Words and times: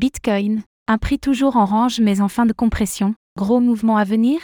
Bitcoin, 0.00 0.62
un 0.88 0.96
prix 0.96 1.18
toujours 1.18 1.56
en 1.56 1.66
range 1.66 2.00
mais 2.00 2.22
en 2.22 2.28
fin 2.28 2.46
de 2.46 2.54
compression, 2.54 3.14
gros 3.36 3.60
mouvement 3.60 3.98
à 3.98 4.04
venir? 4.04 4.40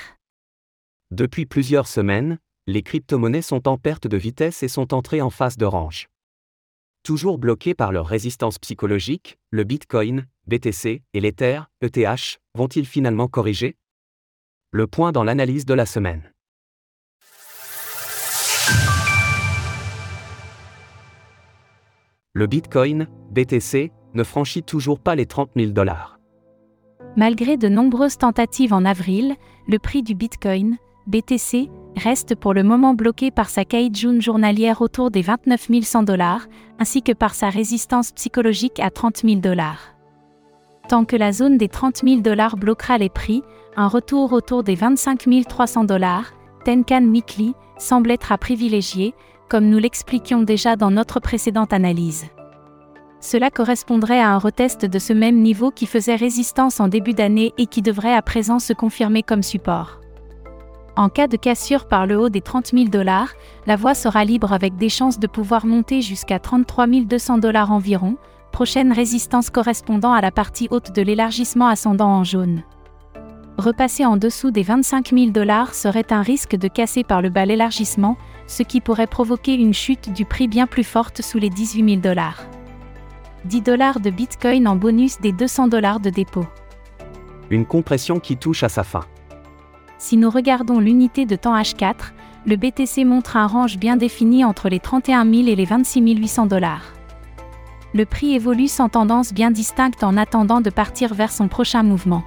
Depuis 1.11 1.47
plusieurs 1.47 1.87
semaines, 1.87 2.39
les 2.67 2.83
crypto-monnaies 2.83 3.41
sont 3.41 3.67
en 3.67 3.79
perte 3.79 4.07
de 4.07 4.19
vitesse 4.19 4.63
et 4.63 4.69
sont 4.69 4.93
entrées 4.93 5.23
en 5.23 5.31
phase 5.31 5.57
de 5.57 5.65
range. 5.65 6.09
Toujours 7.05 7.39
bloquées 7.39 7.73
par 7.73 7.91
leur 7.91 8.07
résistance 8.07 8.59
psychologique, 8.59 9.39
le 9.49 9.65
Bitcoin, 9.65 10.27
BTC 10.47 11.03
et 11.15 11.21
l'Ether, 11.21 11.63
ETH, 11.81 12.39
vont-ils 12.55 12.85
finalement 12.85 13.27
corriger? 13.27 13.79
Le 14.73 14.87
point 14.87 15.11
dans 15.11 15.25
l'analyse 15.25 15.65
de 15.65 15.73
la 15.73 15.87
semaine. 15.87 16.35
Le 22.35 22.47
Bitcoin, 22.47 23.09
BTC, 23.31 23.91
ne 24.17 24.25
franchit 24.25 24.63
toujours 24.63 24.99
pas 24.99 25.15
les 25.15 25.27
30 25.27 25.51
000 25.55 25.71
dollars. 25.71 26.19
Malgré 27.17 27.57
de 27.57 27.69
nombreuses 27.69 28.19
tentatives 28.19 28.73
en 28.73 28.85
avril, 28.85 29.37
le 29.69 29.79
prix 29.79 30.03
du 30.03 30.15
Bitcoin, 30.15 30.77
BTC, 31.07 31.71
reste 31.97 32.35
pour 32.35 32.53
le 32.53 32.63
moment 32.63 32.95
bloqué 32.95 33.31
par 33.31 33.49
sa 33.49 33.63
June 33.93 34.21
journalière 34.21 34.83
autour 34.83 35.11
des 35.11 35.23
29 35.23 35.69
100 35.83 36.03
dollars, 36.03 36.47
ainsi 36.79 37.03
que 37.03 37.13
par 37.13 37.35
sa 37.35 37.49
résistance 37.49 38.13
psychologique 38.13 38.81
à 38.81 38.91
30 38.91 39.19
000 39.19 39.37
dollars. 39.37 39.95
Tant 40.89 41.05
que 41.05 41.17
la 41.17 41.33
zone 41.33 41.59
des 41.59 41.69
30 41.69 42.03
000 42.05 42.21
dollars 42.21 42.57
bloquera 42.57 42.99
les 42.99 43.09
prix, 43.09 43.43
un 43.77 43.89
retour 43.89 44.33
autour 44.33 44.63
des 44.63 44.75
25 44.75 45.45
300 45.49 45.85
dollars, 45.85 46.33
Tenkan 46.65 47.03
Mikli, 47.03 47.55
semble 47.79 48.11
être 48.11 48.33
à 48.33 48.39
privilégier, 48.39 49.15
comme 49.49 49.69
nous 49.69 49.79
l'expliquions 49.79 50.43
déjà 50.43 50.77
dans 50.77 50.91
notre 50.91 51.21
précédente 51.21 51.73
analyse. 51.73 52.27
Cela 53.27 53.51
correspondrait 53.51 54.21
à 54.21 54.31
un 54.31 54.39
retest 54.39 54.87
de 54.87 55.01
ce 55.01 55.13
même 55.13 55.43
niveau 55.43 55.73
qui 55.73 55.87
faisait 55.87 56.15
résistance 56.15 56.79
en 56.79 56.87
début 56.87 57.13
d'année 57.13 57.53
et 57.59 57.67
qui 57.67 57.83
devrait 57.83 58.15
à 58.15 58.23
présent 58.23 58.61
se 58.61 58.73
confirmer 58.73 59.25
comme 59.25 59.43
support. 59.43 59.99
En 60.95 61.09
cas 61.09 61.27
de 61.27 61.37
cassure 61.37 61.89
par 61.89 62.07
le 62.07 62.21
haut 62.21 62.29
des 62.29 62.41
30 62.41 62.69
000 62.69 62.85
dollars, 62.85 63.33
la 63.67 63.75
voie 63.75 63.95
sera 63.95 64.25
libre 64.25 64.53
avec 64.53 64.77
des 64.77 64.89
chances 64.89 65.19
de 65.19 65.27
pouvoir 65.27 65.67
monter 65.67 66.03
jusqu'à 66.03 66.39
33 66.39 66.87
200 66.87 67.39
dollars 67.39 67.73
environ, 67.73 68.17
prochaine 68.53 68.93
résistance 68.93 69.51
correspondant 69.51 70.13
à 70.13 70.21
la 70.21 70.31
partie 70.31 70.69
haute 70.71 70.95
de 70.95 71.03
l'élargissement 71.03 71.67
ascendant 71.67 72.11
en 72.11 72.23
jaune. 72.23 72.63
Repasser 73.59 74.05
en 74.05 74.17
dessous 74.17 74.53
des 74.53 74.63
25 74.63 75.11
000 75.13 75.31
dollars 75.31 75.75
serait 75.75 76.13
un 76.13 76.23
risque 76.23 76.55
de 76.55 76.69
casser 76.69 77.03
par 77.03 77.23
le 77.23 77.31
bas 77.31 77.45
l'élargissement, 77.45 78.19
ce 78.47 78.63
qui 78.63 78.81
pourrait 78.81 79.09
provoquer 79.09 79.55
une 79.55 79.75
chute 79.75 80.13
du 80.13 80.25
prix 80.25 80.47
bien 80.47 80.69
plus 80.69 80.85
forte 80.85 81.23
sous 81.23 81.41
les 81.41 81.51
18 81.51 81.89
000 81.89 82.01
dollars. 82.01 82.47
10 83.47 83.61
dollars 83.63 84.01
de 84.01 84.11
Bitcoin 84.11 84.67
en 84.67 84.75
bonus 84.75 85.21
des 85.21 85.31
200 85.31 85.69
dollars 85.69 86.01
de 86.01 86.11
dépôt. 86.11 86.47
Une 87.49 87.65
compression 87.65 88.19
qui 88.19 88.37
touche 88.37 88.65
à 88.65 88.69
sa 88.69 88.83
fin. 88.83 89.05
Si 89.99 90.17
nous 90.17 90.31
regardons 90.31 90.81
l'unité 90.81 91.27
de 91.27 91.37
temps 91.37 91.57
H4, 91.57 92.13
le 92.45 92.57
BTC 92.57 93.05
montre 93.05 93.37
un 93.37 93.47
range 93.47 93.79
bien 93.79 93.97
défini 93.97 94.45
entre 94.45 94.69
les 94.69 94.81
31 94.81 95.25
000 95.25 95.47
et 95.47 95.55
les 95.55 95.65
26 95.65 96.01
800 96.01 96.47
dollars. 96.47 96.93
Le 97.95 98.05
prix 98.05 98.35
évolue 98.35 98.67
sans 98.67 98.89
tendance 98.89 99.33
bien 99.33 99.53
distincte 99.53 100.03
en 100.03 100.17
attendant 100.17 100.61
de 100.61 100.71
partir 100.71 101.15
vers 101.15 101.31
son 101.31 101.47
prochain 101.47 101.85
mouvement. 101.85 102.25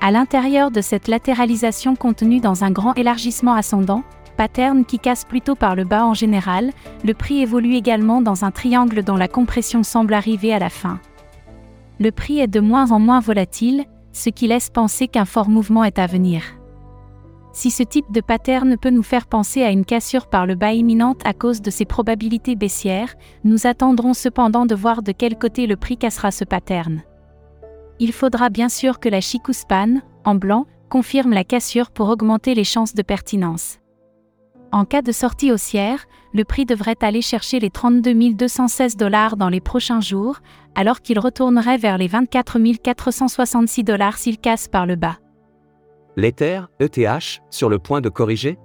À 0.00 0.10
l'intérieur 0.10 0.70
de 0.70 0.80
cette 0.80 1.06
latéralisation 1.06 1.96
contenue 1.96 2.40
dans 2.40 2.64
un 2.64 2.70
grand 2.70 2.94
élargissement 2.94 3.54
ascendant, 3.54 4.02
pattern 4.34 4.84
qui 4.84 4.98
casse 4.98 5.24
plutôt 5.24 5.54
par 5.54 5.74
le 5.74 5.84
bas 5.84 6.04
en 6.04 6.14
général, 6.14 6.70
le 7.04 7.14
prix 7.14 7.40
évolue 7.40 7.74
également 7.74 8.20
dans 8.20 8.44
un 8.44 8.50
triangle 8.50 9.02
dont 9.02 9.16
la 9.16 9.28
compression 9.28 9.82
semble 9.82 10.14
arriver 10.14 10.52
à 10.52 10.58
la 10.58 10.70
fin. 10.70 11.00
Le 12.00 12.10
prix 12.10 12.40
est 12.40 12.48
de 12.48 12.60
moins 12.60 12.90
en 12.90 12.98
moins 12.98 13.20
volatile, 13.20 13.84
ce 14.12 14.30
qui 14.30 14.46
laisse 14.46 14.70
penser 14.70 15.08
qu'un 15.08 15.24
fort 15.24 15.48
mouvement 15.48 15.84
est 15.84 15.98
à 15.98 16.06
venir. 16.06 16.42
Si 17.52 17.70
ce 17.70 17.84
type 17.84 18.10
de 18.10 18.20
pattern 18.20 18.76
peut 18.76 18.90
nous 18.90 19.04
faire 19.04 19.26
penser 19.26 19.62
à 19.62 19.70
une 19.70 19.84
cassure 19.84 20.26
par 20.26 20.44
le 20.44 20.56
bas 20.56 20.72
imminente 20.72 21.20
à 21.24 21.32
cause 21.32 21.62
de 21.62 21.70
ses 21.70 21.84
probabilités 21.84 22.56
baissières, 22.56 23.14
nous 23.44 23.68
attendrons 23.68 24.12
cependant 24.12 24.66
de 24.66 24.74
voir 24.74 25.02
de 25.02 25.12
quel 25.12 25.38
côté 25.38 25.68
le 25.68 25.76
prix 25.76 25.96
cassera 25.96 26.32
ce 26.32 26.44
pattern. 26.44 27.02
Il 28.00 28.12
faudra 28.12 28.48
bien 28.48 28.68
sûr 28.68 28.98
que 28.98 29.08
la 29.08 29.20
Chikuspan, 29.20 30.00
en 30.24 30.34
blanc, 30.34 30.66
confirme 30.88 31.32
la 31.32 31.44
cassure 31.44 31.92
pour 31.92 32.08
augmenter 32.08 32.54
les 32.54 32.64
chances 32.64 32.94
de 32.94 33.02
pertinence. 33.02 33.78
En 34.74 34.84
cas 34.84 35.02
de 35.02 35.12
sortie 35.12 35.52
haussière, 35.52 36.04
le 36.32 36.42
prix 36.42 36.66
devrait 36.66 36.96
aller 37.00 37.22
chercher 37.22 37.60
les 37.60 37.70
32 37.70 38.32
216 38.32 38.96
dollars 38.96 39.36
dans 39.36 39.48
les 39.48 39.60
prochains 39.60 40.00
jours, 40.00 40.38
alors 40.74 41.00
qu'il 41.00 41.20
retournerait 41.20 41.76
vers 41.76 41.96
les 41.96 42.08
24 42.08 42.58
466 42.82 43.84
dollars 43.84 44.18
s'il 44.18 44.36
casse 44.36 44.66
par 44.66 44.84
le 44.84 44.96
bas. 44.96 45.18
L'Ether, 46.16 46.62
ETH, 46.80 47.40
sur 47.50 47.68
le 47.68 47.78
point 47.78 48.00
de 48.00 48.08
corriger? 48.08 48.58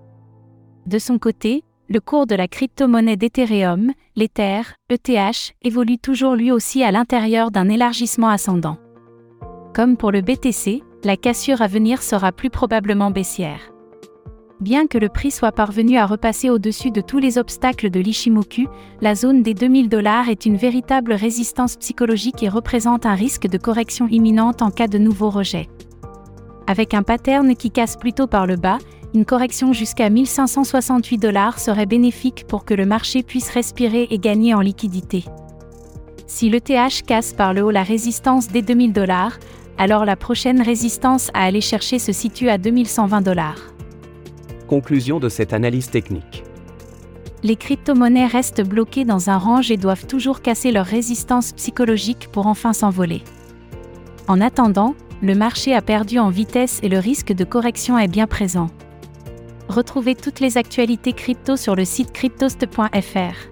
De 0.87 0.97
son 0.97 1.19
côté, 1.19 1.63
le 1.89 1.99
cours 1.99 2.25
de 2.25 2.33
la 2.33 2.47
crypto-monnaie 2.47 3.15
d'Ethereum, 3.15 3.91
l'Ether, 4.15 4.61
ETH, 4.89 5.53
évolue 5.61 5.99
toujours 5.99 6.33
lui 6.33 6.51
aussi 6.51 6.83
à 6.83 6.89
l'intérieur 6.89 7.51
d'un 7.51 7.69
élargissement 7.69 8.29
ascendant. 8.29 8.79
Comme 9.75 9.95
pour 9.95 10.11
le 10.11 10.21
BTC, 10.21 10.81
la 11.03 11.17
cassure 11.17 11.61
à 11.61 11.67
venir 11.67 12.01
sera 12.01 12.31
plus 12.31 12.49
probablement 12.49 13.11
baissière. 13.11 13.59
Bien 14.59 14.87
que 14.87 14.97
le 14.97 15.07
prix 15.07 15.31
soit 15.31 15.53
parvenu 15.53 15.97
à 15.97 16.05
repasser 16.05 16.49
au-dessus 16.49 16.91
de 16.91 16.99
tous 16.99 17.17
les 17.17 17.37
obstacles 17.37 17.89
de 17.89 18.01
l'Ishimoku, 18.01 18.67
la 18.99 19.15
zone 19.15 19.41
des 19.41 19.53
2000 19.53 19.87
dollars 19.87 20.27
est 20.27 20.45
une 20.45 20.57
véritable 20.57 21.13
résistance 21.13 21.77
psychologique 21.77 22.43
et 22.43 22.49
représente 22.49 23.05
un 23.05 23.15
risque 23.15 23.47
de 23.47 23.57
correction 23.57 24.09
imminente 24.09 24.61
en 24.61 24.69
cas 24.69 24.87
de 24.87 24.97
nouveau 24.97 25.29
rejet. 25.29 25.69
Avec 26.67 26.93
un 26.93 27.03
pattern 27.03 27.55
qui 27.55 27.71
casse 27.71 27.95
plutôt 27.95 28.27
par 28.27 28.45
le 28.45 28.57
bas, 28.57 28.79
une 29.13 29.23
correction 29.23 29.71
jusqu'à 29.71 30.09
1568 30.09 31.17
dollars 31.17 31.57
serait 31.57 31.85
bénéfique 31.85 32.45
pour 32.45 32.65
que 32.65 32.73
le 32.73 32.85
marché 32.85 33.23
puisse 33.23 33.51
respirer 33.51 34.07
et 34.11 34.19
gagner 34.19 34.53
en 34.53 34.59
liquidité. 34.59 35.23
Si 36.27 36.49
l'ETH 36.49 37.05
casse 37.07 37.31
par 37.31 37.53
le 37.53 37.63
haut 37.63 37.71
la 37.71 37.83
résistance 37.83 38.49
des 38.49 38.61
2000 38.61 38.91
dollars, 38.91 39.39
alors 39.77 40.03
la 40.03 40.17
prochaine 40.17 40.61
résistance 40.61 41.31
à 41.33 41.45
aller 41.45 41.61
chercher 41.61 41.97
se 41.97 42.11
situe 42.11 42.49
à 42.49 42.57
2120 42.57 43.21
dollars. 43.21 43.78
Conclusion 44.69 45.19
de 45.19 45.29
cette 45.29 45.53
analyse 45.53 45.89
technique. 45.89 46.43
Les 47.41 47.55
crypto-monnaies 47.55 48.27
restent 48.27 48.61
bloquées 48.61 49.03
dans 49.03 49.31
un 49.31 49.37
range 49.39 49.71
et 49.71 49.77
doivent 49.77 50.05
toujours 50.05 50.43
casser 50.43 50.71
leur 50.71 50.85
résistance 50.85 51.53
psychologique 51.53 52.29
pour 52.31 52.45
enfin 52.45 52.71
s'envoler. 52.73 53.23
En 54.27 54.39
attendant, 54.39 54.93
le 55.23 55.33
marché 55.33 55.73
a 55.73 55.81
perdu 55.81 56.19
en 56.19 56.29
vitesse 56.29 56.79
et 56.83 56.89
le 56.89 56.99
risque 56.99 57.33
de 57.33 57.45
correction 57.45 57.97
est 57.97 58.07
bien 58.07 58.27
présent. 58.27 58.67
Retrouvez 59.69 60.13
toutes 60.13 60.39
les 60.39 60.55
actualités 60.55 61.13
crypto 61.13 61.55
sur 61.55 61.75
le 61.75 61.83
site 61.83 62.11
cryptost.fr. 62.11 63.49